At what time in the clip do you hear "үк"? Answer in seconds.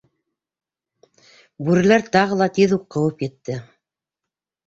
2.79-2.87